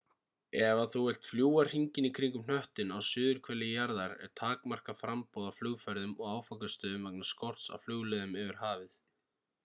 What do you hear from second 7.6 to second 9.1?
á flugleiðum yfir hafið